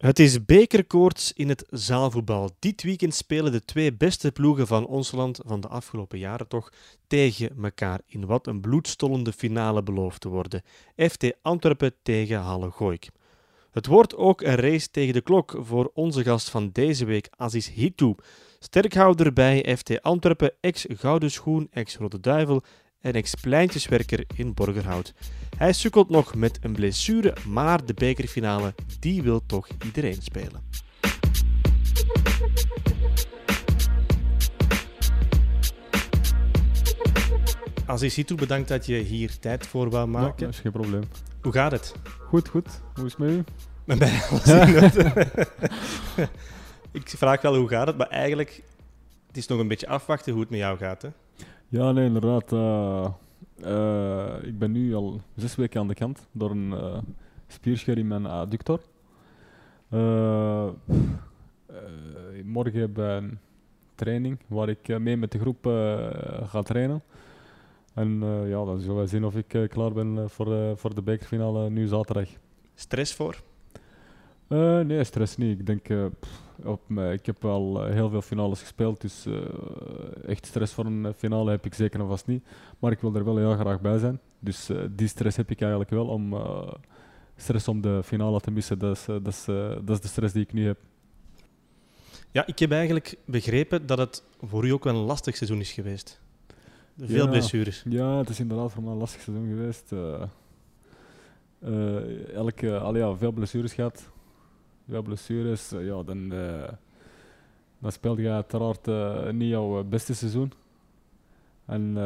[0.00, 2.50] Het is bekerkoorts in het zaalvoetbal.
[2.58, 6.72] Dit weekend spelen de twee beste ploegen van ons land van de afgelopen jaren toch
[7.06, 10.62] tegen elkaar in wat een bloedstollende finale belooft te worden.
[10.96, 13.08] FT Antwerpen tegen Halle Gooik.
[13.70, 17.68] Het wordt ook een race tegen de klok voor onze gast van deze week, Aziz
[17.68, 18.14] Hitou.
[18.58, 22.62] Sterkhouder bij FT Antwerpen, ex-Gouden Schoen, ex-Rode Duivel
[23.00, 25.14] en ex-pleintjeswerker in Borgerhout.
[25.56, 30.62] Hij sukkelt nog met een blessure, maar de bekerfinale, die wil toch iedereen spelen.
[37.86, 40.44] Aziz Hitou, bedankt dat je hier tijd voor wou Ja, maken.
[40.44, 41.02] dat is geen probleem.
[41.42, 41.94] Hoe gaat het?
[42.18, 42.80] Goed, goed.
[42.94, 43.44] Hoe is het met u?
[43.84, 44.44] Met mij alles.
[46.92, 48.62] Ik vraag wel hoe gaat het, maar eigenlijk
[49.26, 51.02] het is nog een beetje afwachten hoe het met jou gaat.
[51.02, 51.08] Hè?
[51.70, 52.52] Ja, nee, inderdaad.
[52.52, 53.12] eh,
[53.62, 56.98] eh, ik ben nu al zes weken aan de kant door een eh
[57.46, 58.80] spierscheur in mijn adductor.
[62.44, 63.38] Morgen heb ik een
[63.94, 65.64] training waar ik mee met de groep
[66.44, 67.02] ga trainen.
[67.94, 71.70] En ja, dan zullen we zien of ik klaar ben voor, de voor de bekerfinale
[71.70, 72.28] nu zaterdag.
[72.74, 73.42] Stress voor?
[74.84, 75.58] Nee, stress niet.
[75.58, 79.34] Ik denk, pff, op ik heb al eh, heel veel finales gespeeld, dus eh,
[80.26, 82.44] echt stress voor een eh, finale heb ik zeker en vast niet.
[82.78, 84.20] Maar ik wil er wel heel graag bij zijn.
[84.38, 86.34] Dus die stress heb ik eigenlijk wel om
[87.36, 88.78] stress om de finale te missen.
[88.78, 89.44] Dat is, dat, is,
[89.84, 90.78] dat is de stress die ik nu heb.
[92.30, 95.72] Ja, ik heb eigenlijk begrepen dat het voor u ook wel een lastig seizoen is
[95.72, 96.20] geweest.
[96.98, 97.30] Veel Ja.
[97.30, 97.82] blessures.
[97.88, 99.92] Ja, het is inderdaad voor mij een lastig seizoen geweest.
[102.34, 104.10] elke, al ja, veel blessures gehad.
[104.98, 106.72] Blessures, eh, ja, dan, eh
[107.78, 110.52] dan speelde je uiteraard eh, niet jouw beste seizoen.
[111.66, 111.96] En,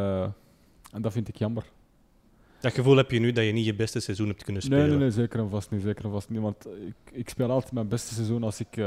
[0.92, 1.64] en dat vind ik jammer.
[2.60, 4.80] Dat gevoel heb je nu dat je niet je beste seizoen hebt kunnen spelen.
[4.80, 5.82] Nee, nee, nee, zeker en vast niet.
[5.82, 8.82] Zeker en vast niet want ik, ik speel altijd mijn beste seizoen als ik,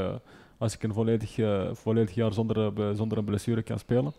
[0.58, 1.36] als ik een volledig,
[1.72, 4.12] volledig jaar zonder, zonder een blessure kan spelen.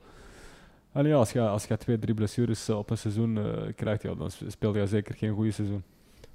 [0.91, 3.39] En ja, als je, als je twee, drie blessures op een seizoen
[3.75, 5.83] krijgt, ja, dan speel je zeker geen goede seizoen.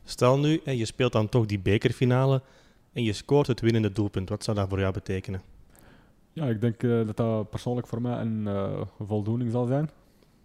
[0.04, 2.42] Stel nu, hè, je speelt dan toch die bekerfinale
[2.94, 4.28] en je scoort het winnende doelpunt.
[4.28, 5.42] Wat zou dat voor jou betekenen?
[6.32, 9.90] Ja, ik denk eh, dat dat persoonlijk voor mij een eh, voldoening zal zijn.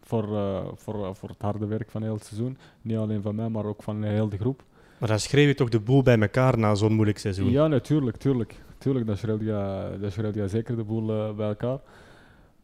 [0.02, 2.58] Voor, eh, voor, voor het harde werk van heel het seizoen.
[2.82, 4.64] Niet alleen van mij, maar ook van heel de groep.
[4.98, 7.52] Maar dan schreef je toch de boel bij elkaar na zo'n moeilijk seizoen.
[7.52, 8.56] Ja, natuurlijk, tuurlijk.
[8.78, 11.80] Tuurlijk, dan schreeuwt je, dan schreeuwt je zeker de boel bij elkaar.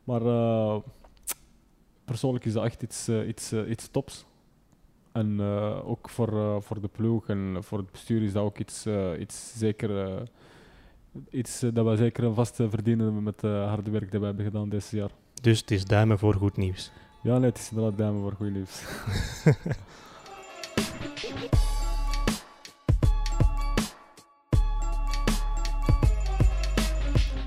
[0.04, 0.22] Maar
[2.06, 4.26] persoonlijk is dat echt iets, iets, iets tops.
[5.16, 8.58] En eh, ook voor, eh, voor de ploeg en voor het bestuur is dat ook
[8.58, 10.06] iets, eh, iets zeker...
[10.08, 10.22] eh,
[11.30, 14.70] iets dat we zeker vast eh, verdienen met het harde werk dat we hebben gedaan
[14.70, 15.10] dit jaar.
[15.42, 16.92] Dus het is duimen voor goed nieuws.
[17.24, 18.82] Ja, nee, het is inderdaad duimen voor goed nieuws.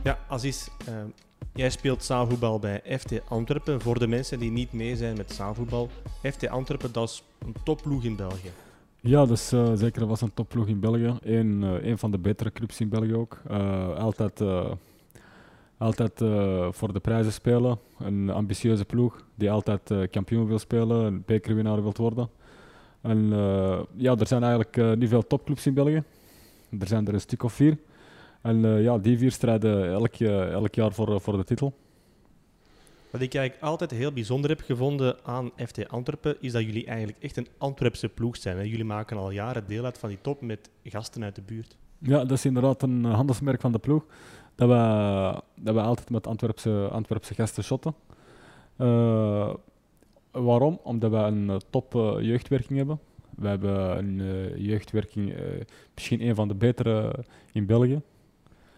[0.03, 0.95] Ja, Aziz, eh,
[1.59, 3.81] jij speelt zaalvoetbal bij FC Antwerpen.
[3.81, 5.89] Voor de mensen die niet mee zijn met zaalvoetbal,
[6.23, 8.51] FC Antwerpen dat is een topploeg in België.
[9.01, 11.17] Ja, dus eh, zeker was een topploeg in België.
[11.23, 11.35] Eh,
[11.89, 13.41] een van de betere clubs in België ook.
[13.49, 14.71] Eh, altijd eh,
[15.79, 17.79] altijd eh, voor de prijzen spelen.
[17.99, 22.31] Een ambitieuze ploeg die altijd eh, kampioen wil spelen, een bekerwinnaar wil worden.
[23.01, 26.03] En eh, ja, er zijn eigenlijk eh, niet veel topclubs in België.
[26.79, 27.79] Er zijn er een stuk of vier.
[28.41, 31.75] En eh, ja, die vier strijden elk, eh, elk jaar voor, eh, voor de titel.
[33.11, 37.19] Wat ik eigenlijk altijd heel bijzonder heb gevonden aan FC Antwerpen, is dat jullie eigenlijk
[37.21, 38.57] echt een Antwerpse ploeg zijn.
[38.57, 38.63] Hè?
[38.63, 41.77] Jullie maken al jaren deel uit van die top met gasten uit de buurt.
[41.99, 44.05] Ja, dat is inderdaad een handelsmerk van de ploeg.
[44.55, 47.95] Dat we, dat we altijd met Antwerpse, Antwerpse gasten shotten.
[50.31, 50.81] Waarom?
[50.83, 53.01] Omdat we een top jeugdwerking hebben.
[53.37, 54.23] We hebben een
[54.63, 55.35] jeugdwerking,
[55.95, 58.01] misschien een van de betere in België.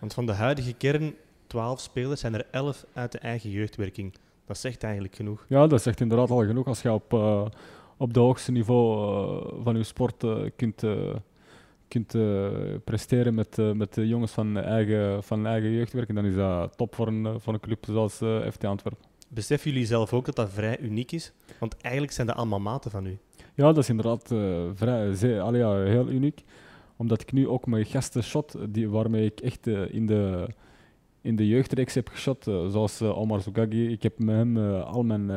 [0.00, 1.14] Want van de huidige kern,
[1.46, 4.14] 12 spelers, zijn er 11 uit de eigen jeugdwerking.
[4.46, 5.44] Dat zegt eigenlijk genoeg.
[5.48, 6.66] Ja, dat zegt inderdaad al genoeg.
[6.66, 7.46] Als je op, eh,
[7.96, 10.84] op de hoogste niveau eh, van je sport eh, kunt,
[11.88, 12.16] kunt
[12.84, 17.06] presteren met, met de jongens van eigen, van eigen jeugdwerking, dan is dat top voor
[17.06, 18.14] een, voor een club zoals
[18.52, 19.04] FC Antwerpen.
[19.28, 21.32] Beseffen jullie zelf ook dat dat vrij uniek is?
[21.58, 23.18] Want eigenlijk zijn dat allemaal maten van u.
[23.54, 24.26] Ja, dat is inderdaad
[24.74, 26.44] vrij, zeer, allee, ja, heel uniek.
[27.00, 30.48] Omdat ik nu ook mijn gasten shot, die, waarmee ik echt eh, in, de,
[31.20, 33.88] in de jeugdreeks heb geschot, eh, zoals eh, Omar Zougagi.
[33.88, 35.30] Ik heb met hem al mijn,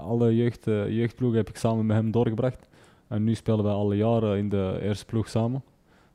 [0.00, 2.68] alle jeugd, jeugdploegen heb ik samen met hem doorgebracht.
[3.08, 5.62] En nu spelen we alle jaren in de eerste ploeg samen.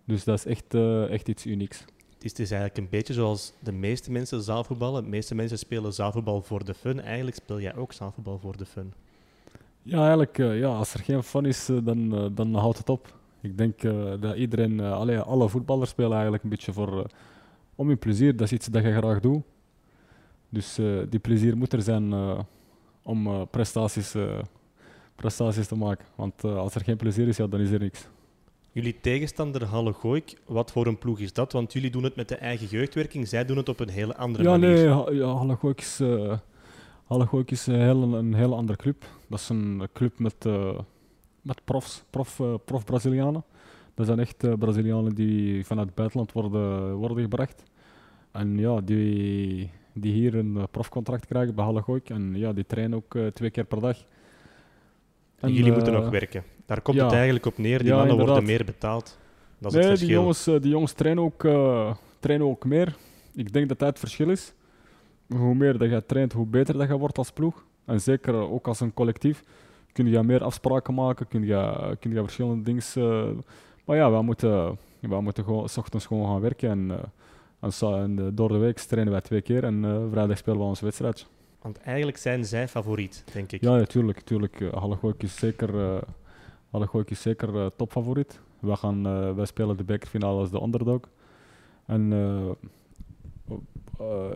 [0.06, 0.74] Dus dat is echt,
[1.10, 1.80] echt iets unieks.
[1.80, 5.04] Het is, het is eigenlijk een beetje zoals de meeste mensen zaalvoetballen.
[5.04, 7.00] De meeste mensen spelen zaalvoetbal voor de fun.
[7.02, 8.94] Eigenlijk speel jij ook zaalvoetbal voor de fun.
[9.84, 13.20] Ja, eigenlijk, ja, als er geen fun is, dan, dan houdt het op.
[13.42, 17.06] Ik denk eh, dat iedereen, eh, allee, alle voetballers spelen eigenlijk een beetje voor, eh,
[17.76, 18.36] om je plezier.
[18.36, 19.42] Dat is iets dat je graag doet.
[20.50, 20.80] Dus
[21.10, 22.14] die plezier moet er zijn
[23.04, 24.16] om prestaties,
[25.16, 26.06] prestaties te maken.
[26.16, 28.08] Want als er geen plezier is, ja, dan is er niks.
[28.72, 31.52] Jullie tegenstander Halle Gooik, wat voor een ploeg is dat?
[31.52, 34.44] Want jullie doen het met de eigen jeugdwerking, zij doen het op een hele andere
[34.44, 34.70] Ja, manier.
[34.76, 36.38] nee, ja, Halle Gooik is, eh,
[37.06, 39.06] Halle Gooik is een, heel, een hele andere club.
[39.30, 40.46] Dat is een club met,
[41.42, 43.44] met profs, prof, eh, prof Brazilianen.
[43.94, 47.64] Dat zijn echt eh, Brazilianen die vanuit het buitenland worden, worden gebracht.
[48.32, 52.10] En ja, die, die hier een eh, profcontract krijgen bij Halle Gooik.
[52.10, 53.98] En ja, die trainen ook twee keer per dag.
[55.40, 56.44] En jullie moeten nog werken.
[56.66, 57.04] Daar komt ja.
[57.04, 57.80] het eigenlijk op neer.
[57.80, 59.18] Die Ja, mannen worden meer betaald.
[59.58, 60.20] Dat is nee, het die verschil.
[60.20, 61.42] jongens, eh, die jongens trainen, ook,
[62.20, 62.96] trainen ook meer.
[63.36, 64.54] Ik denk dat dat het verschil is.
[65.28, 67.66] Hoe meer dat je traint, hoe beter dat je wordt als ploeg.
[67.86, 69.44] En zeker ook als een collectief.
[69.94, 72.84] Kun je meer afspraken maken, kun je, kun je verschillende dingen...
[72.96, 73.44] eh,
[73.86, 76.70] maar ja, wij moeten, wij moeten gewoon s ochtends gewoon gaan werken.
[76.70, 76.98] En, eh,
[77.60, 80.86] en, en, eh, door de week trainen wij twee keer en vrijdag spelen we onze
[80.86, 81.28] wedstrijd.
[81.62, 83.62] Want eigenlijk zijn zij favoriet, denk ik.
[83.62, 84.60] Ja, natuurlijk.
[84.72, 86.02] Halle Gooik is zeker,
[86.72, 88.40] Gooik is zeker topfavoriet.
[88.60, 89.04] Wij, gaan,
[89.36, 91.00] wij spelen de bekerfinale als de underdog.
[91.86, 92.14] En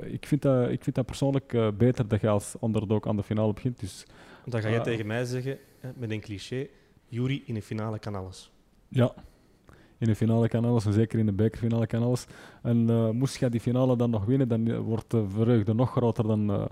[0.01, 3.53] ik, vind dat, ik vind dat persoonlijk beter dat je als underdog aan de finale
[3.53, 3.79] begint.
[3.79, 4.05] Dus
[4.45, 4.81] Want dan ga je Eh.
[4.83, 5.57] tegen mij zeggen,
[5.95, 6.67] met een cliché,
[7.07, 8.51] Jury in de finale kan alles.
[8.89, 9.13] ja,
[9.97, 12.25] in de finale kan alles en zeker in de bekerfinale kan alles.
[12.63, 15.91] En eh, moest je die finale dan nog winnen, dan eh, wordt de vreugde nog
[15.91, 16.65] groter dan, eh,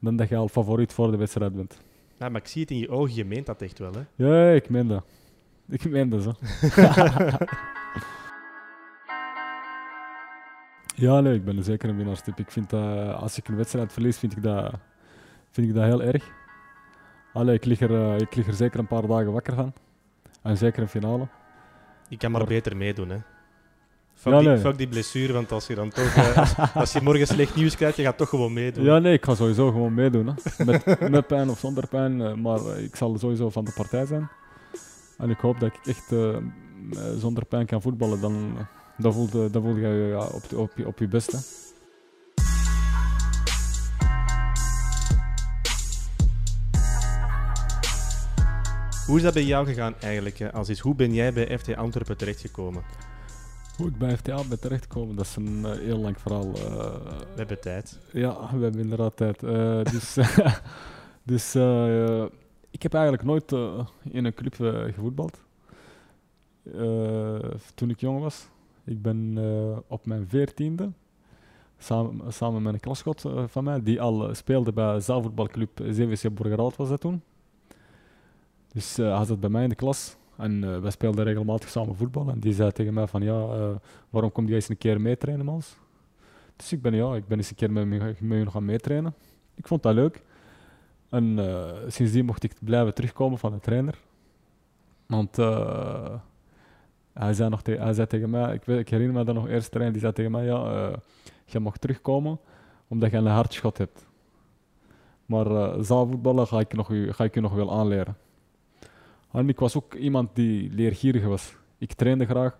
[0.00, 1.80] dan dat je al favoriet voor de wedstrijd bent.
[2.18, 3.92] Ja, maar ik zie het in je ogen, je meent dat echt wel.
[3.92, 4.00] Hè?
[4.26, 5.04] Ja, ik meen dat.
[5.68, 6.32] Ik meen dat, zo.
[11.06, 12.38] ja, nee, ik ben er zeker een winnaarstip.
[12.38, 14.74] Ik vind dat, als ik een wedstrijd verlies, vind ik dat,
[15.50, 16.35] vind ik dat heel erg.
[17.36, 19.72] Allee, ik, lig er, eh, ik lig er zeker een paar dagen wakker van.
[20.42, 21.28] En zeker een finale.
[22.08, 23.08] Je kan maar Maar- beter meedoen.
[23.08, 23.16] Hè?
[24.14, 24.58] Fuck, Ja, die, nee.
[24.58, 26.14] fuck die blessure, want als je dan toch...
[26.14, 28.84] eh, als, als je morgen slecht nieuws krijgt, je gaat toch gewoon meedoen.
[28.84, 30.26] Ja, nee, ik ga sowieso gewoon meedoen.
[30.26, 30.64] Hè.
[30.64, 32.20] Met, met pijn of zonder pijn.
[32.20, 34.28] eh, maar ik zal sowieso van de partij zijn.
[35.18, 36.14] En ik hoop dat ik echt
[37.18, 38.20] zonder pijn kan voetballen.
[38.20, 38.56] Dan,
[38.96, 41.36] dan, voel, je, dan voel je je ja, op, op, je, op je best.
[49.06, 50.80] Hoe is dat bij jou gegaan eigenlijk, hè, Aziz?
[50.80, 52.82] Hoe ben jij bij FT Antwerpen terechtgekomen?
[53.76, 56.52] Hoe ik bij FTA ben terechtgekomen, dat is een eh, heel lang verhaal.
[56.54, 56.94] eh.
[57.10, 57.98] We hebben tijd.
[58.12, 59.42] ja, we hebben inderdaad tijd.
[59.42, 60.14] Eh, dus
[61.32, 61.54] dus
[62.70, 63.52] ik heb eigenlijk nooit
[64.10, 64.54] in een club
[64.94, 65.42] gevoetbald.
[67.74, 68.48] Toen ik jong was.
[68.84, 69.38] Ik ben
[69.86, 70.90] op mijn veertiende,
[71.78, 76.76] samen, samen met een klasgenoot eh, van mij, die al speelde bij zaalvoetbalclub CVC Borgerhout
[76.76, 77.22] was dat toen.
[78.76, 81.96] Dus eh, hij zat bij mij in de klas en eh, wij speelden regelmatig samen
[81.96, 82.28] voetbal.
[82.28, 83.68] En die zei tegen mij van, ja, eh,
[84.10, 85.76] waarom kom jij eens een keer meetrainen ons?
[86.56, 89.14] Dus ik ben, ja, ik ben eens een keer met met hun gaan meetrainen.
[89.54, 90.22] Ik vond dat leuk.
[91.08, 93.98] En eh, sindsdien mocht ik blijven terugkomen van de trainer.
[95.06, 95.36] Want
[97.12, 99.70] hij, zei nog hij zei tegen mij, ik, weet, ik herinner me dat nog eerst
[99.70, 100.96] trainer, die zei tegen mij, ja, eh
[101.44, 102.38] je mag terugkomen
[102.88, 104.06] omdat je een hard schot hebt.
[105.26, 108.16] Maar zaalvoetballen ga ik, nog, ga ik je nog wel aanleren.
[109.32, 111.56] En ik was ook iemand die leergierig was.
[111.78, 112.58] Ik trainde graag.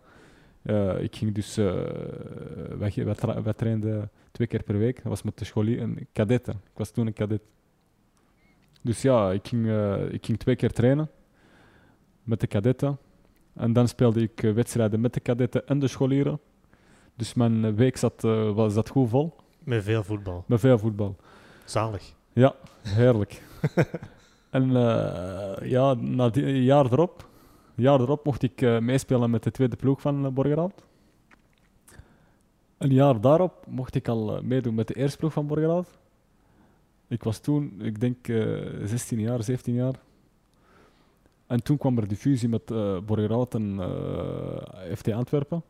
[0.62, 4.94] Eh, ik ging dus, wij, wij, tra- wij trainden twee keer per week.
[4.96, 6.54] Dat was met de scholier, een kadetten.
[6.54, 7.40] Ik was toen een kadet.
[8.82, 11.10] Dus ja, ik ging, eh, ik ging twee keer trainen
[12.22, 12.98] met de kadetten.
[13.54, 16.40] En dan speelde ik wedstrijden met de kadetten en de scholieren.
[17.14, 18.22] Dus mijn week zat,
[18.54, 20.44] was dat goed vol, Met veel voetbal.
[20.46, 21.16] met veel voetbal.
[21.64, 22.12] Zalig.
[22.32, 23.42] Ja, heerlijk.
[24.56, 27.28] en eh, ja, na die, een jaar erop,
[27.76, 30.84] een jaar erop mocht ik eh, meespelen met de tweede ploeg van uh, Borgerhout.
[32.78, 35.98] Een jaar daarop mocht ik al eh, meedoen met de eerste ploeg van Borgerhout.
[37.08, 38.36] Ik was toen, ik denk, eh
[38.84, 39.94] 16 jaar, 17 jaar.
[41.46, 45.62] En toen kwam er die fusie met eh Borgerhout en eh, FT Antwerpen.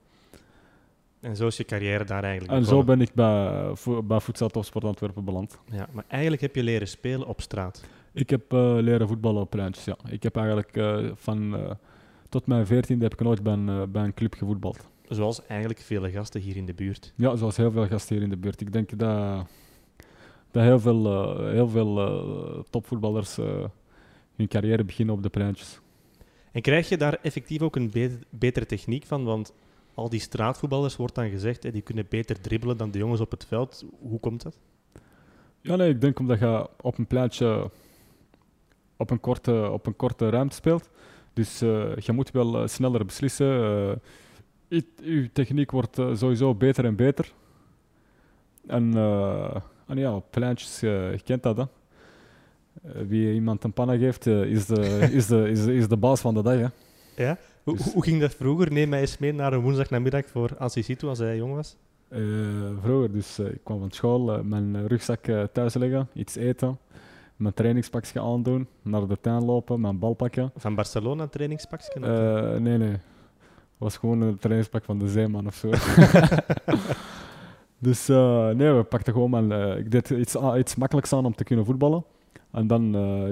[1.21, 3.73] En zo is je carrière daar eigenlijk En zo ben ik bij,
[4.05, 5.59] bij Voedsel Topsport Antwerpen beland.
[5.71, 7.85] Ja, maar eigenlijk heb je leren spelen op straat.
[8.17, 9.97] Ik heb eh, leren voetballen op pleintjes, ja.
[10.09, 11.71] Ik heb eigenlijk eh, van eh,
[12.29, 14.89] tot mijn veertiende heb ik nooit bij een, bij een club gevoetbald.
[15.09, 17.13] Zoals eigenlijk vele gasten hier in de buurt.
[17.17, 18.61] Ja, zoals heel veel gasten hier in de buurt.
[18.61, 19.47] Ik denk dat,
[20.51, 23.37] dat heel veel, heel veel topvoetballers
[24.37, 25.81] hun carrière beginnen op de pleintjes.
[26.53, 29.25] En krijg je daar effectief ook een be- betere techniek van?
[29.25, 29.53] Want
[29.95, 33.31] al die straatvoetballers wordt dan gezegd, hè, die kunnen beter dribbelen dan de jongens op
[33.31, 33.85] het veld.
[34.01, 34.59] Hoe komt dat?
[35.61, 37.71] Ja, nee, ik denk omdat je op een pleintje
[38.97, 40.89] op een korte, op een korte ruimte speelt,
[41.33, 43.47] Dus eh, je moet wel eh, sneller beslissen.
[44.69, 47.33] Eh, i- uw techniek wordt eh, sowieso beter en beter.
[48.67, 51.63] En, eh, en ja, pleintjes, eh, je kent dat hè.
[51.63, 54.81] Eh, wie iemand een panna geeft, eh, is, de,
[55.19, 56.55] is, de, is, de- is de baas van de dag.
[56.55, 56.67] Hè.
[57.25, 57.39] Ja?
[57.63, 58.73] Hoe, Dus- hoe ging dat vroeger?
[58.73, 61.77] Neem mij eens mee naar een woensdagnamiddag voor Assisitu als hij jong was.
[62.09, 62.21] Eh,
[62.83, 66.79] vroeger, dus eh, ik kwam van school, eh, mijn rugzak eh, thuis leggen, iets eten,
[67.37, 70.51] mijn trainingspakje aandoen, naar de tuin lopen, mijn bal pakken.
[70.57, 72.01] Van Barcelona een trainingspakje?
[72.01, 72.91] Eh, nee, nee.
[72.91, 75.71] Het was gewoon een trainingspak van de Zeeman of zo.
[77.79, 79.53] dus eh, nee, we pakten gewoon mijn...
[79.53, 82.05] eh, ik deed iets, a- iets makkelijks aan om te kunnen voetballen.
[82.51, 82.83] En dan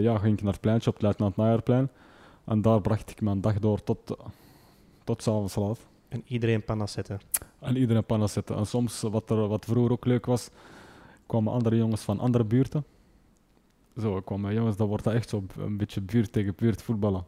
[0.00, 1.88] ja, ging ik naar het pleintje op het Luitenant Najaarplein.
[2.44, 4.16] En daar bracht ik mijn dag door tot,
[5.04, 5.78] tot s'avonds laat.
[6.08, 7.20] En iedereen pannas zetten.
[7.58, 8.56] En iedereen panna zetten.
[8.56, 10.50] En soms, wat, er, wat vroeger ook leuk was,
[11.26, 12.84] kwamen andere jongens van andere buurten.
[14.00, 17.24] Zo kwamen jongens, dan wordt dat echt zo een beetje buurt tegen buurt voetballen.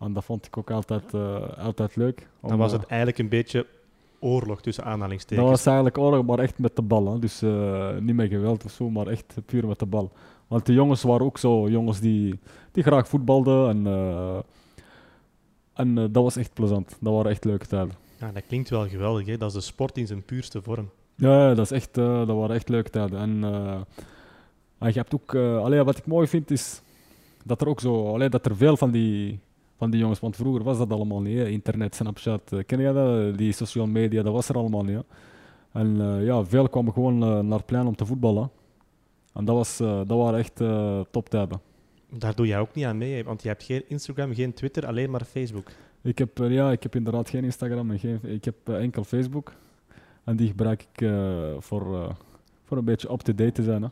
[0.00, 2.28] En dat vond ik ook altijd, eh, altijd leuk.
[2.40, 3.66] Dan was eh, het eigenlijk een beetje
[4.18, 5.40] oorlog tussen aanhalingstekens.
[5.40, 7.12] Dat was eigenlijk oorlog, maar echt met de bal.
[7.12, 7.18] Hè.
[7.18, 10.12] Dus eh, niet met geweld of zo, maar echt puur met de bal.
[10.48, 12.38] Want de jongens waren ook zo jongens die,
[12.72, 13.68] die graag voetbalden.
[13.68, 14.38] En, eh,
[15.74, 16.96] en eh, dat was echt plezant.
[17.00, 17.94] Dat waren echt leuke tijden.
[18.20, 19.26] Ja, dat klinkt wel geweldig.
[19.26, 19.36] Hè?
[19.36, 20.90] Dat is de sport in zijn puurste vorm.
[21.14, 23.18] Ja, dat, is echt, eh, dat waren echt leuke tijden.
[23.18, 23.44] En,
[24.84, 26.82] en je hebt ook, allee, wat ik mooi vind is
[27.44, 29.38] dat er ook zo, allee, dat er veel van die,
[29.76, 31.38] van die jongens, want vroeger was dat allemaal niet.
[31.38, 31.48] hè.
[31.48, 33.38] Internet, Snapchat, eh, ken je dat?
[33.38, 34.96] Die social media, dat was er allemaal niet.
[34.96, 35.02] hè.
[35.80, 38.50] En eh, ja, veel kwamen gewoon naar het plein om te voetballen.
[39.34, 40.56] En dat, was, dat waren echt
[41.10, 41.60] toptijden.
[42.10, 45.10] Daar doe jij ook niet aan mee, want je hebt geen Instagram, geen Twitter, alleen
[45.10, 45.66] maar Facebook.
[46.02, 49.52] Ik heb, ja, ik heb inderdaad geen Instagram en geen, ik heb enkel Facebook.
[50.24, 51.08] En die gebruik ik
[51.58, 52.14] voor,
[52.64, 53.82] voor een beetje up-to-date te zijn.
[53.82, 53.88] Hè.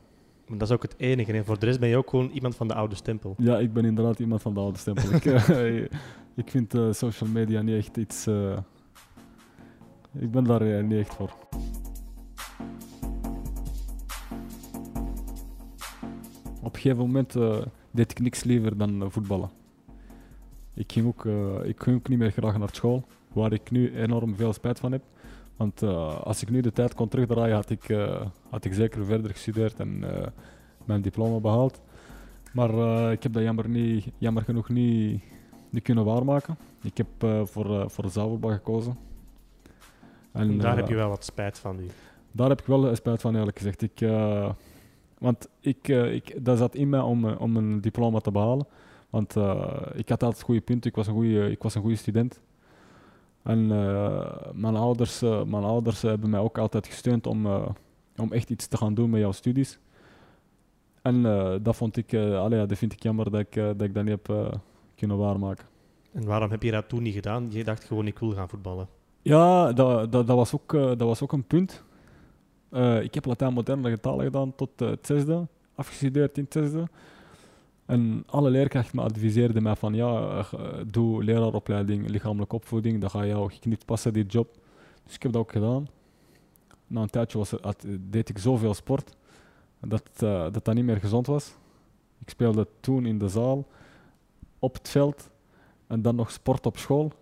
[0.53, 1.33] Maar dat is ook het enige.
[1.33, 1.45] Hè.
[1.45, 3.35] Voor de rest ben je ook gewoon iemand van de oude stempel.
[3.39, 5.13] Ja, ik ben inderdaad iemand van de oude stempel.
[5.15, 5.83] ik, eh,
[6.35, 8.27] ik vind eh, social media niet echt iets.
[8.27, 8.59] eh,
[10.19, 11.35] ik ben daar niet echt voor.
[16.63, 17.33] Op een gegeven moment
[17.91, 19.51] deed ik niks liever dan voetballen.
[20.75, 21.25] Ik ging, ook,
[21.65, 24.93] ik ging ook niet meer graag naar school, waar ik nu enorm veel spijt van
[24.93, 25.03] heb.
[25.57, 29.05] Want eh, als ik nu de tijd kon terugdraaien, had ik, eh, had ik zeker
[29.05, 30.27] verder gestudeerd en eh,
[30.85, 31.81] mijn diploma behaald.
[32.53, 32.71] Maar
[33.13, 35.23] ik heb dat jammer, niet, jammer genoeg niet,
[35.71, 36.57] niet kunnen waarmaken.
[36.83, 37.07] Ik heb
[37.49, 38.97] voor, voor de zaalvoetbal gekozen.
[40.33, 41.87] En, Daar heb je wel wat spijt van nu.
[42.33, 43.83] daar heb ik wel spijt van, eerlijk gezegd.
[43.83, 44.01] Ik,
[45.19, 48.67] want ik, ik, dat zat in mij om, om een diploma te behalen.
[49.11, 49.37] Want
[49.95, 52.41] ik had altijd goede punten, ik was een goede, ik was een goede student.
[53.43, 57.69] En eh, mijn, ouders, eh, mijn ouders hebben mij ook altijd gesteund om, eh,
[58.17, 59.79] om echt iets te gaan doen met jouw studies.
[61.03, 61.23] En
[61.63, 64.59] dat, vond ik, allee, dat vind ik jammer dat ik, dat, ik dat niet heb
[64.95, 65.65] kunnen waarmaken.
[66.13, 67.47] En waarom heb je dat toen niet gedaan?
[67.51, 68.89] Je dacht gewoon, ik wil gaan voetballen.
[69.23, 71.85] Ja, dat, dat, dat, was, ook, dat was ook een punt.
[73.03, 76.89] Ik heb Latijn moderne talen gedaan tot het zesde, afgestudeerd in het zesde.
[77.93, 83.27] En alle leerkrachten me adviseerden mij van ja, eh, doe leraaropleiding lichamelijke opvoeding, dat gaat
[83.27, 84.55] jou niet passen, die job.
[85.05, 85.89] Dus ik heb dat ook gedaan.
[86.87, 89.17] Na een tijdje was er, had- deed ik zoveel sport
[89.81, 91.55] dat, eh, dat dat niet meer gezond was.
[92.19, 93.67] Ik speelde toen in de zaal,
[94.59, 95.31] op het veld
[95.87, 97.13] en dan nog sport op school.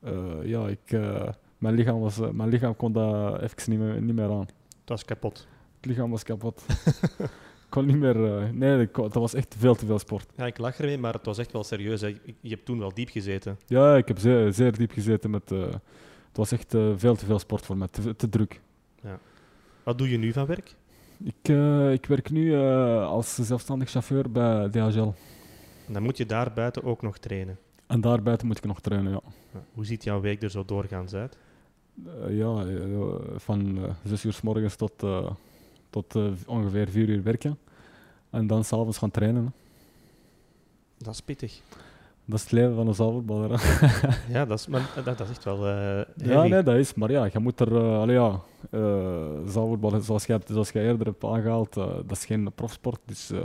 [0.00, 4.02] Eh, ja, ik, eh, mijn, lichaam was, eh, mijn lichaam kon dat even niet meer,
[4.02, 4.48] niet meer aan.
[4.80, 5.46] Het was kapot.
[5.76, 6.62] Het lichaam was kapot.
[7.68, 8.24] Ik kon niet meer.
[8.38, 10.26] eh, nee, ik kon- dat was echt veel te veel sport.
[10.36, 12.00] Ja, ik lach ermee, maar het was echt wel serieus.
[12.00, 12.06] Hè.
[12.40, 13.58] Je hebt toen wel diep gezeten.
[13.66, 15.52] Ja, ik heb zeer, zeer diep gezeten met.
[15.52, 15.60] eh,
[16.28, 18.60] het was echt eh, veel te veel sport voor mij, te, te druk.
[19.82, 20.74] Wat doe je nu van werk?
[21.24, 21.48] Ik,
[21.92, 22.56] ik werk nu
[23.00, 25.12] als zelfstandig chauffeur bij DHL.
[25.86, 27.58] En dan moet je daar buiten ook nog trainen.
[27.86, 29.20] En daarbuiten moet ik nog trainen, ja.
[29.52, 29.62] Ja.
[29.74, 31.38] Hoe ziet jouw week er zo doorgaans uit?
[32.28, 32.64] Ja,
[33.36, 34.92] van zes uur s morgens tot,
[35.90, 37.58] tot eh, ongeveer vier uur werken.
[38.30, 39.44] En dan s'avonds gaan trainen.
[39.44, 39.50] hè.
[40.98, 41.60] Dat is pittig.
[42.24, 43.50] Dat is het leven van een zaalvoetballer.
[44.28, 46.94] Ja, dat is, maar, dat, dat is echt wel eh Ja, nee, dat is.
[46.94, 47.76] Maar ja, je moet er...
[47.76, 48.40] eh allee, ja,
[48.70, 53.00] eh zaalvoetbal, zoals jij, zoals jij eerder hebt aangehaald, eh, dat is geen profsport.
[53.04, 53.40] Dus eh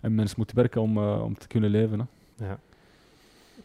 [0.00, 1.98] een mens moet werken om, eh, om te kunnen leven.
[2.36, 2.46] Hè.
[2.46, 2.58] Ja.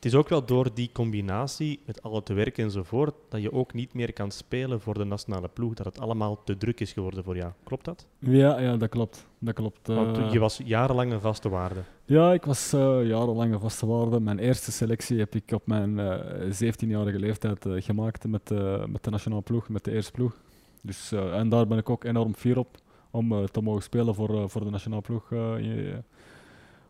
[0.05, 3.73] Het is ook wel door die combinatie met al het werk enzovoort, dat je ook
[3.73, 5.73] niet meer kan spelen voor de nationale ploeg.
[5.73, 7.51] Dat het allemaal te druk is geworden voor jou.
[7.63, 8.07] Klopt dat?
[8.19, 9.27] Ja, ja, dat klopt.
[9.39, 9.89] Dat klopt.
[9.89, 10.31] eh.
[10.31, 11.79] Je was jarenlang een vaste waarde.
[12.05, 14.19] Ja, ik was eh, jarenlang een vaste waarde.
[14.19, 18.49] Mijn eerste selectie heb ik op mijn eh 17-jarige leeftijd eh, gemaakt met,
[18.87, 20.41] met de nationale ploeg, met de eerste ploeg.
[20.81, 22.77] Dus, en daar ben ik ook enorm fier op
[23.11, 25.29] om te mogen spelen voor, voor de nationale ploeg.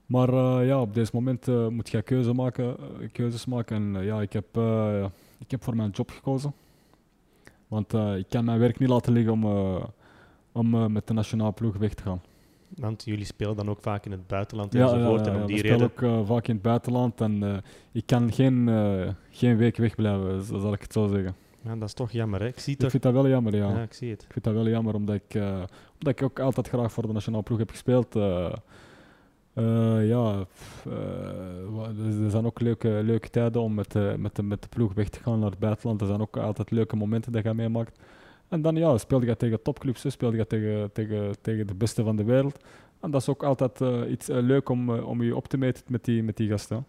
[0.06, 3.76] Maar eh, ja, op deze moment eh, moet je keuze maken, eh, keuzes maken.
[3.96, 4.46] En ja, ik heb,
[5.40, 6.54] ik heb voor mijn job gekozen.
[7.68, 9.46] Want ik kan mijn werk niet laten liggen om,
[10.52, 12.22] om met de nationale ploeg weg te gaan.
[12.70, 15.26] Want jullie spelen dan ook vaak in het buitenland ja, enzovoort.
[15.26, 15.82] Ja, en om die reden...
[15.82, 18.70] ook uh, vaak in het buitenland en ik kan geen,
[19.30, 21.36] geen week wegblijven, zal ik het zo zeggen.
[21.62, 22.48] Ja, dat is toch jammer, hè?
[22.48, 23.70] Ik, zie ik vind dat wel jammer, ja.
[23.70, 23.82] ja.
[23.82, 24.22] ik zie het.
[24.22, 25.42] Ik vind dat wel jammer, omdat ik,
[25.94, 28.16] omdat ik ook altijd graag voor de nationale ploeg heb gespeeld.
[29.56, 30.46] Uh, ja,
[30.88, 34.94] uh, er zijn ook leuke, leuke tijden om met, uh, met, de, met de ploeg
[34.94, 36.02] weg te gaan naar het buitenland.
[36.02, 38.00] Er zijn ook altijd leuke momenten dat je meemaakt.
[38.48, 42.16] En dan ja, speelde je tegen topclubs, speelde je tegen, tegen, tegen de beste van
[42.16, 42.64] de wereld.
[43.00, 46.24] En dat is ook altijd iets leuk om, om je op te meten met die,
[46.24, 46.86] met die gasten.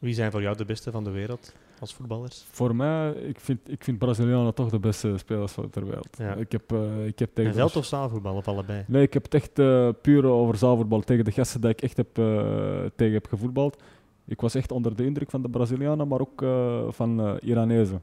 [0.00, 1.54] Wie zijn voor jou de beste van de wereld?
[1.80, 2.44] Als voetballers?
[2.50, 6.16] Voor mij, ik vind, ik vind Brazilianen toch de beste spelers van ter wereld.
[6.18, 6.34] Ja.
[6.34, 8.84] Ik heb, uh, ik heb tegen en veld of zaalvoetbal of allebei?
[8.86, 11.00] Nee, ik heb het echt uh, puur over zaalvoetbal.
[11.00, 13.82] Tegen de gasten die ik echt heb, uh, tegen heb gevoetbald.
[14.24, 16.44] Ik was echt onder de indruk van de Brazilianen, maar ook
[16.94, 18.02] van Iranezen.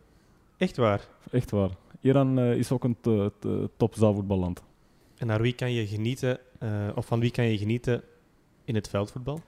[0.58, 1.08] Echt waar?
[1.32, 1.70] Echt waar.
[2.00, 2.98] Iran is ook een
[3.78, 4.64] top zaalvoetballand.
[5.18, 6.40] En naar wie kan je genieten,
[6.96, 8.02] of van wie kan je genieten
[8.64, 9.40] in het veldvoetbal?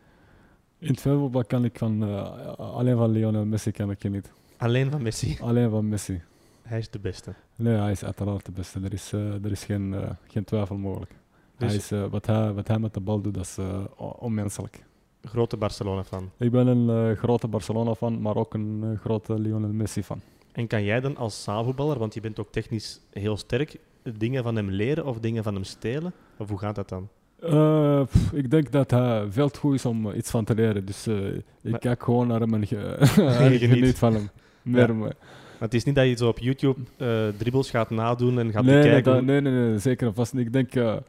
[0.83, 4.31] In het veldvoetbal kan ik van, uh, alleen van Lionel Messi kan ik niet.
[4.57, 5.37] Alleen van Messi?
[5.41, 6.21] Alleen van Messi.
[6.61, 7.33] Hij is de beste?
[7.55, 8.79] Nee, hij is uiteraard de beste.
[8.83, 11.11] Er is, uh, er is geen, uh, geen twijfel mogelijk.
[11.57, 13.57] Dus hij is, wat, hij, wat hij met de bal doet, dat is
[13.97, 14.83] onmenselijk.
[15.21, 16.31] Grote Barcelona-fan?
[16.37, 20.21] Ik ben een grote Barcelona-fan, maar ook een grote Lionel Messi-fan.
[20.51, 23.79] En kan jij dan als zaalvoetballer, want je bent ook technisch heel sterk,
[24.17, 26.13] dingen van hem leren of dingen van hem stelen?
[26.37, 27.09] Of hoe gaat dat dan?
[27.45, 30.85] Uh, ik denk dat hij veel te goed is om iets van te leren.
[30.85, 34.29] Dus uh, ik kijk gewoon naar hem en ge geniet van hem.
[34.61, 34.93] Meer ja.
[34.93, 35.13] Maar
[35.57, 38.81] het is niet dat je zo op YouTube uh, dribbles gaat nadoen en gaat nee,
[38.81, 39.25] bekijken.
[39.25, 40.33] Nee, nee, nee, nee, zeker en vast.
[40.33, 41.01] Ik denk, ja,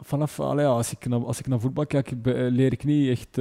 [0.00, 3.38] vanaf allee, als, ik naar, als ik naar voetbal kijk, leer ik niet echt.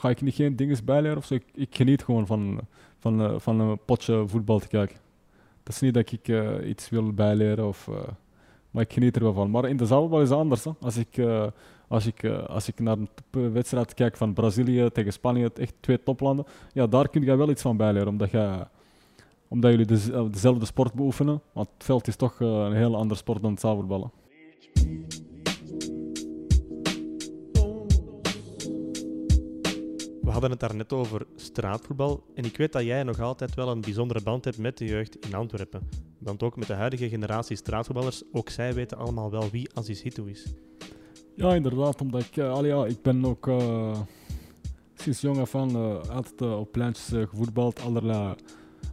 [0.00, 1.34] ga ik niet geen dingen bijleren of zo.
[1.34, 2.60] Ik, ik, geniet gewoon van,
[2.98, 4.96] van, van een potje voetbal te kijken.
[5.62, 6.28] Dat is niet dat ik
[6.64, 7.88] iets wil bijleren of.
[8.70, 9.50] Maar ik geniet er wel van.
[9.50, 10.66] Maar in de zaalbal is het anders.
[10.80, 11.46] Als, ik, uh,
[11.88, 12.96] als, ik, uh, als ik naar
[13.30, 17.50] een wedstrijd kijk van Brazilië tegen Spanje, echt twee toplanden, ja, daar kun je wel
[17.50, 18.08] iets van bijleren.
[18.08, 18.66] Omdat, je,
[19.48, 21.40] omdat jullie de, dezelfde sport beoefenen.
[21.52, 24.10] Want het veld is toch een heel ander sport dan het zaalvoetballen.
[30.30, 32.24] We hadden het daar net over straatvoetbal.
[32.34, 35.26] En ik weet dat jij nog altijd wel een bijzondere band hebt met de jeugd
[35.26, 35.88] in Antwerpen.
[36.18, 40.30] Want ook met de huidige generatie straatvoetballers, ook zij weten allemaal wel wie Aziz Hitou
[40.30, 40.46] is.
[41.34, 42.00] Ja, inderdaad.
[42.00, 44.00] Omdat ik, uh, ja, ik ben ook uh,
[44.94, 47.80] sinds jong af aan uh, altijd op pleintjes gevoetbald.
[47.80, 48.34] Allerlei,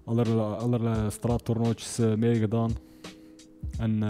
[0.04, 2.72] allerlei, allerlei straattoernooitjes meegedaan.
[3.80, 4.04] En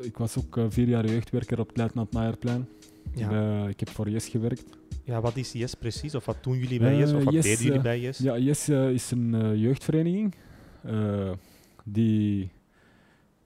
[0.00, 2.68] ik was ook vier jaar jeugdwerker op het Leidnant Nijerplein.
[3.14, 3.68] Ja.
[3.68, 4.80] ik heb voor Yes gewerkt.
[5.04, 6.14] Ja, wat is Yes precies?
[6.14, 7.12] Of wat doen jullie bij Yes?
[7.12, 8.18] Of wat yes, deden jullie bij Yes?
[8.18, 10.34] Ja, Yes is een jeugdvereniging
[11.84, 12.50] die,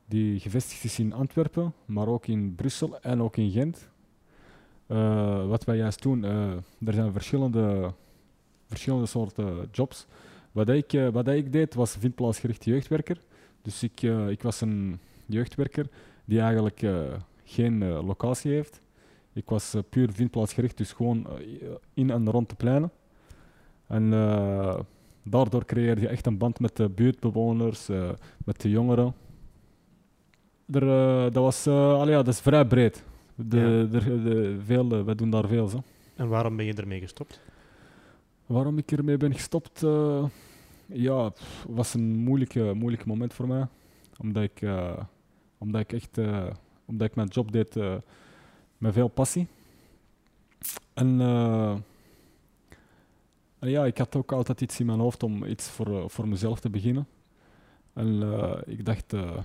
[0.07, 3.89] die gevestigd is in Antwerpen, maar ook in Brussel en ook in Gent.
[4.89, 6.53] Uh, wat wij juist doen, uh,
[6.85, 7.93] er zijn verschillende,
[8.67, 10.07] verschillende soorten jobs.
[10.53, 13.19] Wat ik, wat ik deed was vindplaatsgerichte jeugdwerker.
[13.63, 15.87] Dus ik, ik was een jeugdwerker
[16.25, 16.87] die eigenlijk
[17.45, 18.81] geen locatie heeft.
[19.37, 21.27] Ik was puur vindplaatsgericht, dus gewoon
[21.95, 22.91] in en rond de pleinen.
[23.87, 24.13] En
[25.29, 28.11] daardoor creëer je echt een band met de buurtbewoners, uh,
[28.45, 29.15] met de jongeren.
[30.73, 33.05] Er, uh, dat, was, uh, ja, dat is vrij breed.
[33.35, 33.99] De, ja.
[33.99, 35.69] de, de, veel, we doen daar veel.
[35.69, 35.83] Zo.
[36.15, 37.41] En waarom ben je ermee gestopt?
[38.47, 39.81] Waarom ik ermee ben gestopt?
[40.87, 43.67] ja, het was een moeilijke, moeilijk moment voor mij.
[44.21, 44.69] Omdat ik,
[45.59, 46.19] omdat ik echt
[46.85, 47.79] omdat ik mijn job deed
[48.87, 49.47] met veel passie.
[50.95, 51.21] En
[53.59, 56.61] ja, ik had ook altijd iets in mijn hoofd om iets voor, eh, voor mezelf
[56.61, 57.07] te beginnen.
[57.93, 59.39] En uh, ik, dacht, uh,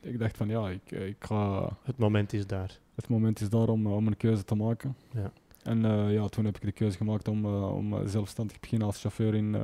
[0.00, 1.68] ik dacht van ja, ik, ik ga...
[1.82, 2.78] Het moment is daar.
[2.94, 4.96] Het moment is daar om, om een keuze te maken.
[5.14, 5.32] Ja.
[5.62, 9.34] En ja, toen heb ik de keuze gemaakt om, om zelfstandig te beginnen als chauffeur
[9.34, 9.56] in,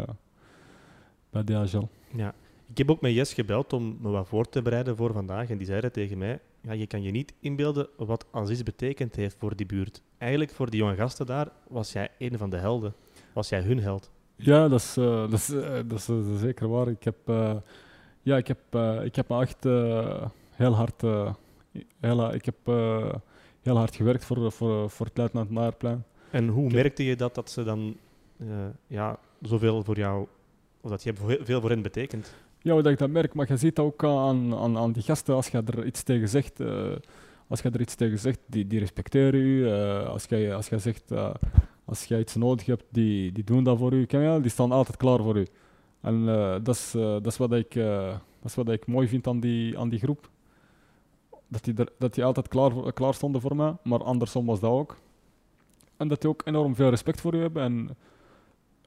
[1.31, 1.85] bij DHL.
[2.15, 2.35] Ja.
[2.67, 5.51] Ik heb ook met Jes gebeld om me wat voor te bereiden voor vandaag.
[5.51, 9.37] En die zeiden tegen mij, ja, je kan je niet inbeelden wat Aziz betekend heeft
[9.39, 10.03] voor die buurt.
[10.19, 12.95] Eigenlijk voor die jonge gasten daar was jij een van de helden
[13.33, 14.11] was jij hun held?
[14.37, 16.89] Ja, dat is, uh, dat is, uh, dat is uh, zeker waar.
[16.89, 17.17] Ik heb,
[18.23, 18.75] ja, ik heb,
[19.05, 19.65] ik heb echt
[20.51, 21.03] heel hard,
[22.01, 22.57] heel, ik heb,
[23.63, 26.05] heel hard gewerkt voor, voor, voor het Luitenant Naarplein.
[26.31, 27.97] En hoe merkte je dat, dat ze dan
[28.87, 30.27] ja, zoveel voor jou,
[30.81, 32.35] of dat je veel voor hen betekent?
[32.67, 35.35] Ja, dat ik dat merk, maar je ziet dat ook aan, aan, aan die gasten
[35.35, 36.61] als je er iets tegen zegt
[37.49, 39.71] als je er iets tegen zegt, die, die respecteren u.
[39.71, 41.35] Eh, als jij als zegt, uh,
[41.85, 44.07] als jij iets nodig hebt, die, die doen dat voor u.
[44.07, 44.41] Ken je?
[44.41, 45.47] Die staan altijd klaar voor u.
[46.01, 49.41] En uh, dat, is, dat, is wat ik, dat is wat ik mooi vind aan
[49.41, 50.31] die, aan die groep.
[51.49, 54.71] Dat die, er, dat die altijd klaar, klaar stonden voor mij, maar andersom was dat
[54.71, 54.97] ook.
[55.97, 57.97] En dat die ook enorm veel respect voor u hebben en,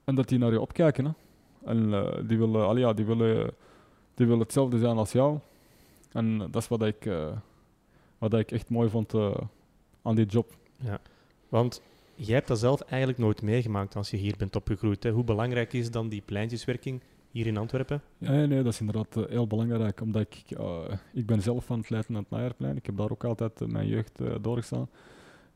[0.04, 1.04] en dat die naar je opkijken.
[1.04, 1.10] Hè.
[1.64, 1.90] En
[2.26, 3.50] die, willen, ja, die, willen,
[4.20, 5.38] die willen hetzelfde zijn als jou.
[6.12, 7.10] En dat is wat ik,
[8.18, 9.34] wat ik echt mooi vond uh,
[10.02, 10.56] aan die job.
[10.76, 11.00] Ja,
[11.48, 11.82] want
[12.14, 15.02] jij hebt dat zelf eigenlijk nooit meegemaakt als je hier bent opgegroeid.
[15.02, 15.10] Hè?
[15.10, 18.02] Hoe belangrijk is dan die pleintjeswerking hier in Antwerpen?
[18.18, 20.00] Ja, nee, dat is inderdaad uh, heel belangrijk.
[20.00, 20.58] Omdat ik,
[21.12, 22.76] ik ben zelf van het Leiden aan het Nijerplein.
[22.76, 24.88] Ik heb daar ook altijd mijn jeugd doorgestaan.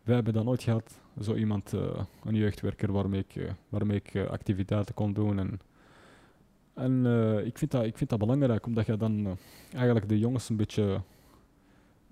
[0.03, 1.73] Wij hebben dat nooit gehad, zo iemand,
[2.25, 5.39] een jeugdwerker waarmee ik, waarmee ik activiteiten kon doen.
[5.39, 5.61] En,
[6.75, 7.07] en
[7.45, 9.37] ik, vind dat, ik vind dat belangrijk, omdat je dan
[9.73, 11.01] eigenlijk de jongens een beetje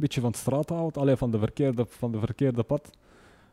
[0.03, 2.91] beetje van de straat houdt, alleen van de verkeerde, van de verkeerde pad,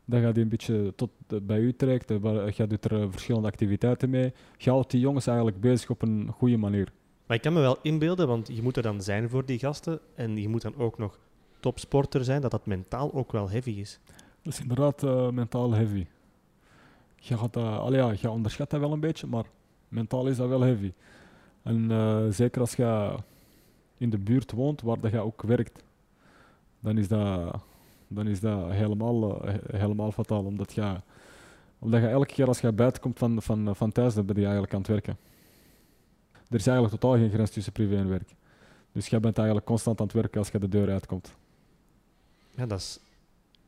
[0.05, 1.09] dan gaat hij een beetje tot
[1.43, 4.33] bij u trekt, je doet er eh, verschillende activiteiten mee.
[4.57, 6.91] Je houdt die jongens eigenlijk bezig op een goede manier.
[7.25, 9.99] Maar ik kan me wel inbeelden, want je moet er dan zijn voor die gasten
[10.15, 11.19] en je moet dan ook nog
[11.59, 13.99] topsporter zijn, dat dat mentaal ook wel heavy is.
[14.41, 16.05] Dat is inderdaad mentaal heavy.
[17.15, 19.45] Je, gaat, allee, ja, je onderschat dat wel een beetje, maar
[19.89, 20.93] mentaal is dat wel heavy.
[21.63, 23.15] En uh, zeker als je
[23.97, 25.83] in de buurt woont waar dat je ook werkt
[26.79, 27.55] dan is dat,
[28.07, 30.43] dan is dat helemaal, uh, helemaal fataal.
[30.43, 30.95] Omdat je,
[31.79, 34.41] omdat je elke keer als je buiten komt van, van, van thuis, dan ben je
[34.41, 35.17] eigenlijk aan het werken.
[36.31, 38.35] Er is eigenlijk totaal geen grens tussen privé en werk.
[38.91, 41.35] Dus jij bent eigenlijk constant aan het werken als je de deur uitkomt.
[42.55, 42.99] Ja, dat is,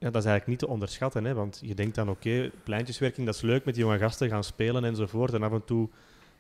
[0.02, 1.26] ja, dat is eigenlijk niet te onderschatten.
[1.26, 1.34] Hè?
[1.34, 4.44] Want je denkt dan, oké, okay, pleintjeswerking, dat is leuk met die jonge gasten gaan
[4.44, 5.34] spelen enzovoort.
[5.34, 5.90] En af en toe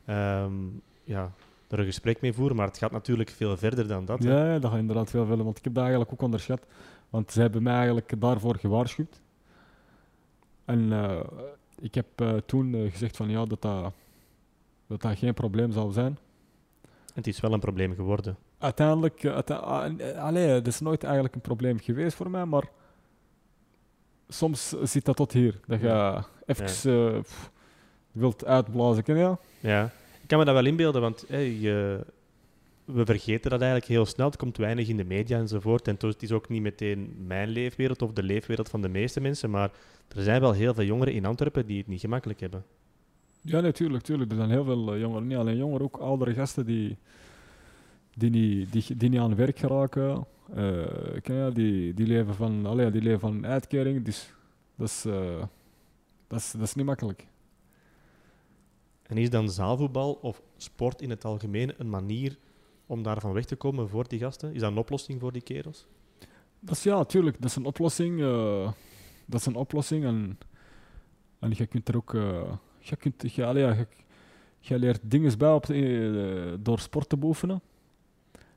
[0.07, 1.31] um, ja,
[1.67, 2.55] er een gesprek mee voeren.
[2.55, 4.23] Maar het gaat natuurlijk veel verder dan dat.
[4.23, 5.43] Ja, dat gaat inderdaad veel verder.
[5.45, 6.65] Want ik heb dat eigenlijk ook onderschat.
[7.09, 9.21] Want ze hebben mij eigenlijk daarvoor gewaarschuwd.
[10.65, 11.19] En uh,
[11.79, 13.93] ik heb uh, toen uh, gezegd van ja, dat dat,
[14.87, 16.17] dat dat geen probleem zou zijn.
[16.81, 18.37] En het is wel een probleem geworden.
[18.57, 22.69] Uiteindelijk, uiteindelijk allee, het is nooit eigenlijk een probleem geweest voor mij, maar
[24.33, 25.59] soms zit dat tot hier.
[25.67, 26.25] Dat je ja.
[26.45, 27.21] even ja.
[28.11, 29.37] wilt uitblazen, ken je?
[29.59, 29.91] Ja
[30.31, 32.05] kan me dat wel inbeelden, want je,
[32.85, 34.27] we vergeten dat eigenlijk heel snel.
[34.27, 35.87] Het komt weinig in de media enzovoort.
[35.87, 39.49] En het is ook niet meteen mijn leefwereld of de leefwereld van de meeste mensen.
[39.49, 39.71] Maar
[40.15, 42.63] er zijn wel heel veel jongeren in Antwerpen die het niet gemakkelijk hebben.
[43.41, 44.03] Ja, natuurlijk.
[44.03, 44.31] Tuurlijk.
[44.31, 45.27] Er zijn heel veel eh, jongeren.
[45.27, 46.97] Niet alleen jongeren, ook oudere gasten die,
[48.15, 50.25] die, niet, die, die niet aan werk geraken.
[50.55, 54.05] Uh, die, die, leven van, allee, die leven van uitkering.
[54.05, 54.33] Dus
[54.75, 55.43] dat is, uh,
[56.27, 57.27] dat, is, dat is niet makkelijk.
[59.03, 62.37] En is dan zaalvoetbal of sport in het algemeen een manier
[62.85, 64.53] om daarvan weg te komen voor die gasten?
[64.53, 65.87] Is dat een oplossing voor die kerels?
[66.59, 67.41] Dat is, ja, natuurlijk.
[67.41, 68.19] Dat is een oplossing.
[68.19, 68.71] Uh,
[69.25, 70.05] dat is een oplossing.
[70.05, 70.37] En,
[71.39, 72.11] en je kunt er ook...
[72.79, 73.87] Je, kunt, je, allee, je,
[74.59, 75.65] je leert dingen bij op,
[76.63, 77.61] door sport te beoefenen.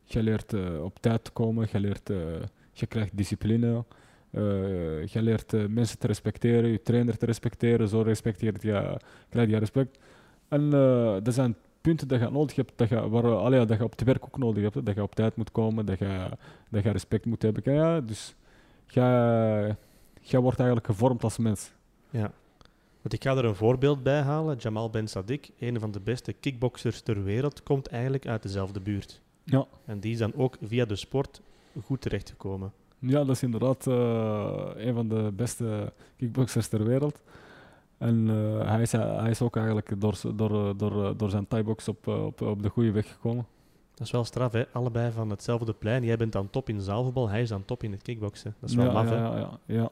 [0.05, 1.69] Je leert op tijd te komen.
[1.73, 1.97] Je,
[2.73, 3.85] je krijgt discipline.
[5.07, 6.71] je leert mensen te respecteren.
[6.71, 7.88] Je trainer te respecteren.
[7.88, 9.99] Zo respecteert je, krijg je respect.
[10.49, 10.73] En
[11.25, 14.03] er zijn punten dat je nodig hebt, dat je, waar, allee, dat je op het
[14.03, 14.87] werk ook nodig hebt.
[14.87, 16.29] Dat je op tijd moet komen, dat je,
[16.71, 17.75] dat je respect moet hebben.
[17.75, 18.35] Ja, dus
[18.87, 19.77] jij,
[20.21, 21.73] jij wordt eigenlijk gevormd als mens.
[22.11, 22.33] Ja.
[23.03, 24.57] Want ik ga er een voorbeeld bij halen.
[24.57, 29.21] Jamal Ben Sadik, een van de beste kickboxers ter wereld, komt eigenlijk uit dezelfde buurt.
[29.44, 29.66] Ja.
[29.85, 31.40] En die is dan ook via de sport
[31.85, 32.72] goed terechtgekomen.
[32.98, 37.20] Ja, dat is inderdaad uh, een van de beste kickboxers ter wereld.
[37.98, 42.07] En uh, hij, is, hij is ook eigenlijk door, door, door, door zijn thai-box op,
[42.07, 43.46] op, op de goede weg gekomen.
[43.94, 44.64] Dat is wel straf, hè?
[44.72, 46.04] Allebei van hetzelfde plein.
[46.04, 48.54] Jij bent dan top in zaalvoetbal, hij is dan top in het kickboksen.
[48.61, 49.38] Dat is wel ja, maf, ja, hè?
[49.38, 49.90] Ja, ja,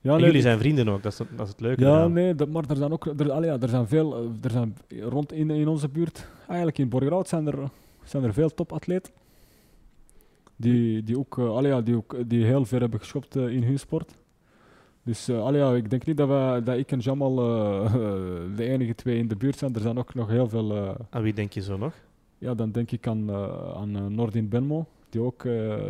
[0.00, 0.14] ja.
[0.14, 1.84] en jullie zijn vrienden ook, dat is, dat is het leuke.
[1.84, 4.76] Ja, nee, dat, maar er zijn ook er, allee, ja, er zijn veel, er zijn
[5.00, 7.58] rond in, in onze buurt, eigenlijk in Borgerhout, zijn er,
[8.08, 9.12] zijn er veel topatleten.
[10.56, 13.78] Die, die, ook, uh, ja, die, ook, die heel ver hebben geschopt uh, in hun
[13.78, 14.14] sport.
[15.02, 17.34] Dus uh, ja, ik denk niet dat, we, dat ik en Jamal
[18.56, 19.74] de enige twee in de buurt zijn.
[19.74, 20.96] Er zijn ook nog heel veel...
[21.10, 21.94] Aan wie denk je zo nog?
[22.38, 23.30] Ja, dan denk ik aan,
[23.74, 25.46] aan Nordin Benmo, die ook,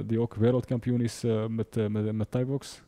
[0.06, 2.82] die ook wereldkampioen is met, met, met Thaibox.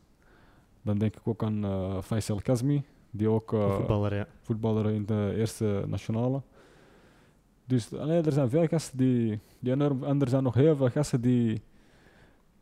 [0.81, 1.63] Dan denk ik ook aan
[2.03, 4.27] Faisal Kazmi, die ook voetballer, ja.
[4.41, 6.41] voetballer in de eerste nationale.
[7.69, 10.03] Dus er zijn veel gasten die, die enorm...
[10.03, 11.61] En er zijn nog heel veel gasten die,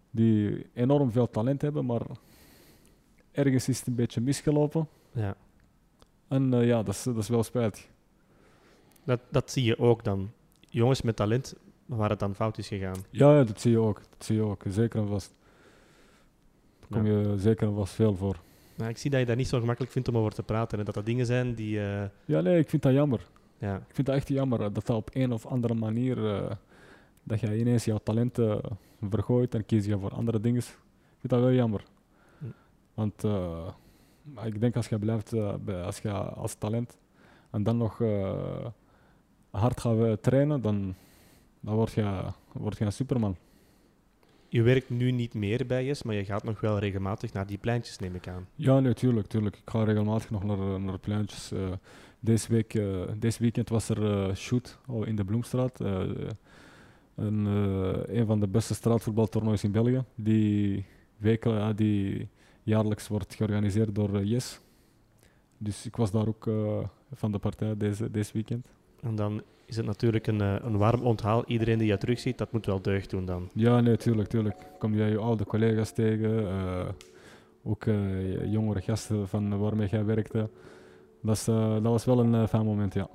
[0.09, 2.01] die enorm veel talent hebben, maar
[3.31, 4.87] ergens is het een beetje misgelopen.
[5.11, 5.35] Ja.
[6.27, 7.87] En uh, ja, dat is, dat is wel spijtig.
[9.03, 10.31] Dat, dat zie je ook dan.
[10.69, 13.03] Jongens met talent waar het dan fout is gegaan.
[13.09, 14.01] Ja, ja dat zie je ook.
[14.17, 15.35] Dat zie je ook, zeker en vast.
[16.89, 18.39] kom je zeker was veel voor.
[18.75, 20.79] Maar ik zie dat je dat niet zo gemakkelijk vindt om over te praten.
[20.79, 21.79] En dat dat dingen zijn die...
[21.79, 23.21] eh, Ja, nee, ik vind dat jammer.
[23.57, 26.51] Ja, Ik vind dat echt jammer eh, dat dat op een of andere manier eh,
[27.23, 28.61] dat je ineens jouw talenten
[29.09, 30.59] vergooit en kies je voor andere dingen.
[30.61, 31.83] Ik vind dat wel jammer.
[32.39, 32.45] Hm.
[32.93, 33.67] Want eh,
[34.45, 36.97] ik denk als je blijft eh, bij- als je als talent
[37.51, 38.65] en dan nog eh,
[39.51, 40.95] hard gaat eh, trainen, dan,
[41.59, 43.35] dan word, je, word je een superman.
[44.49, 47.57] je werkt nu niet meer bij Yes, maar je gaat nog wel regelmatig naar die
[47.57, 48.47] pleintjes, neem ik aan.
[48.55, 49.55] Ja, nee, tuurlijk, tuurlijk.
[49.55, 51.51] Ik ga regelmatig nog naar, naar pleintjes.
[52.19, 55.81] Deze, week, eh, deze weekend was er eh, shoot al in de Bloemstraat.
[55.81, 56.01] eh,
[57.15, 57.45] een,
[58.17, 60.03] een van de beste straatvoetbaltoernoois in België.
[60.15, 60.85] Die,
[61.21, 62.27] eh, die
[62.63, 64.59] jaarlijks wordt georganiseerd door Yes.
[65.57, 66.49] Dus ik was daar ook
[67.13, 68.67] van de partij deze, deze weekend.
[69.01, 71.45] En dan is het natuurlijk een, een warm onthaal.
[71.45, 73.49] Iedereen die je terugziet, dat moet wel deugd doen dan.
[73.53, 74.55] Ja, nee, tuurlijk, tuurlijk.
[74.79, 76.47] Kom je je oude collega's tegen,
[77.63, 77.85] ook
[78.45, 80.49] jongere gasten van waarmee jij werkte.
[81.21, 83.07] Dat, is, eh, dat was wel een eh, fijn moment, ja.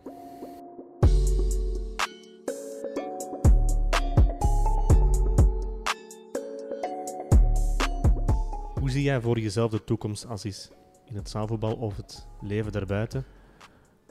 [8.81, 10.71] Hoe zie jij voor jezelf de toekomst als is
[11.05, 13.25] in het zaalvoetbal of het leven daarbuiten?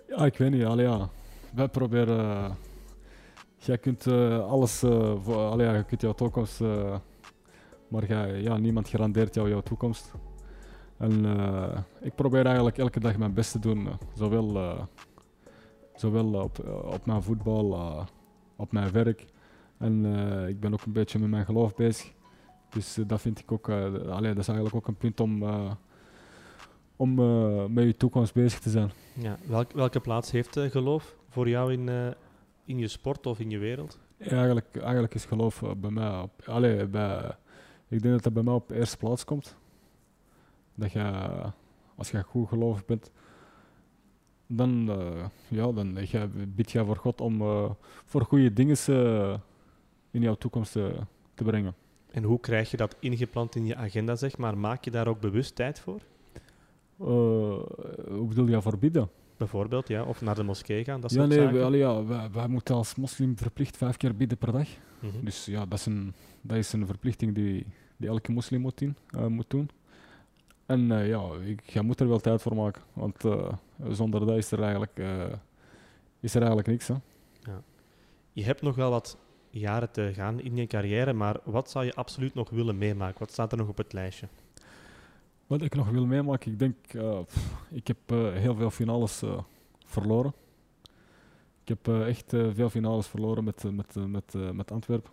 [0.08, 0.66] Ja, ik weet niet.
[0.66, 1.10] Allee, ja.
[1.54, 2.20] Wij proberen.
[2.20, 2.52] eh,
[3.58, 4.08] jij kunt
[4.48, 4.78] alles.
[5.22, 6.60] voor, allee, ja, je kunt jouw toekomst.
[7.88, 10.12] maar jij, ja, niemand garandeert jou jouw toekomst.
[11.02, 13.88] En eh, ik probeer eigenlijk elke dag mijn best te doen.
[13.88, 14.82] eh, zowel eh,
[15.96, 16.60] zowel op,
[16.94, 18.06] op mijn voetbal, eh,
[18.56, 19.26] op mijn werk.
[19.78, 20.06] En
[20.48, 22.14] ik ben ook een beetje met mijn geloof bezig.
[22.70, 23.70] Dus dat vind ik ook.
[23.70, 25.44] allee, dat is eigenlijk ook een punt om.
[26.96, 27.14] om
[27.74, 28.92] met je toekomst bezig te zijn.
[29.14, 32.14] Ja, welk, welke plaats heeft geloof voor jou in,
[32.66, 34.00] in je sport of in je wereld?
[34.18, 37.36] Ja, eigenlijk, eigenlijk is geloof bij mij op, allee, bij,
[37.88, 39.56] ik denk dat dat bij mij op de eerste plaats komt.
[40.82, 41.32] Dat je,
[41.96, 43.12] als je goed gelovig bent,
[44.48, 47.70] dan, eh, ja, dan eh, je, bid je voor God om eh,
[48.06, 48.78] voor goede dingen
[50.12, 51.76] in jouw toekomst te brengen.
[52.12, 54.58] En hoe krijg je dat ingeplant in je agenda, zeg maar?
[54.58, 56.02] Maak je daar ook bewust tijd voor?
[56.98, 59.10] Hoe bedoel je voor bidden?
[59.38, 61.54] Bijvoorbeeld, ja, of naar de moskee gaan, dat ja, soort nee, zaken.
[61.54, 64.67] wij, allee, ja, wij, wij moeten als moslim verplicht vijf keer bidden per dag.
[65.00, 65.26] Mhm.
[65.26, 67.65] Dus ja, dat is een, dat is een verplichting die,
[67.98, 69.70] die elke moslim moet, eh, moet doen.
[70.72, 73.54] En eh, ja, ik, je moet er wel tijd voor maken, want eh,
[73.90, 75.34] zonder dat is er eigenlijk, eh,
[76.20, 76.88] is er eigenlijk niks.
[76.88, 76.96] Hè.
[78.34, 79.18] Je hebt nog wel wat
[79.50, 83.20] jaren te gaan in je carrière, maar wat zou je absoluut nog willen meemaken?
[83.20, 84.28] Wat staat er nog op het lijstje?
[85.48, 86.76] Wat ik nog wil meemaken, ik denk,
[87.26, 87.98] pff, ik heb
[88.34, 89.24] heel veel finales
[89.86, 90.34] verloren.
[91.64, 95.12] Ik heb echt veel finales verloren met, met, met, met Antwerpen.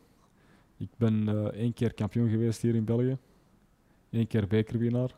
[0.77, 3.17] Ik ben één keer kampioen geweest hier in België.
[4.11, 5.15] Eén keer bekerwinnaar.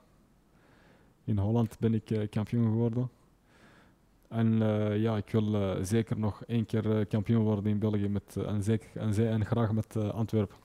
[1.31, 3.11] In Holland ben ik eh, kampioen geworden.
[4.29, 8.09] En eh, ja, ik wil eh, zeker nog één keer kampioen worden in België.
[8.09, 10.57] Met, en, zeker, en, ze- en graag met Antwerpen.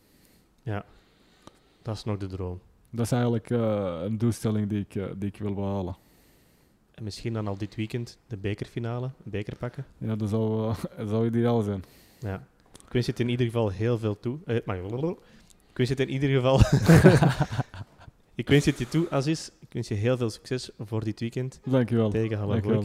[1.81, 2.59] Dat is nog de droom.
[2.89, 5.95] Dat is eigenlijk een doelstelling die ik, die ik wil behalen.
[6.93, 9.85] En misschien dan al dit weekend de bekerfinale, een beker pakken.
[9.97, 11.83] Ja, dat zou, dat zou ideaal zijn.
[12.19, 12.47] Ja.
[12.85, 14.37] Ik wens je het in ieder geval heel veel toe.
[14.45, 14.77] Eh, maar,
[15.71, 16.59] ik wens je het in ieder geval...
[18.41, 19.49] ik wens het je toe, Aziz.
[19.75, 22.09] Ik wens je heel veel succes voor dit weekend Dankjewel.
[22.09, 22.47] tegen.
[22.47, 22.83] Dankjewel.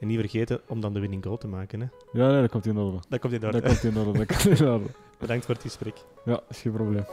[0.00, 1.80] En niet vergeten om dan de winning goal te maken.
[1.80, 1.86] Hè.
[2.12, 2.98] Ja, nee, dat komt in orde.
[3.08, 3.66] Dat komt in Dat orde.
[3.66, 4.12] komt in orde.
[4.26, 4.84] Dat komt in orde.
[5.18, 5.94] Bedankt voor het gesprek.
[6.24, 7.04] Ja, is geen probleem.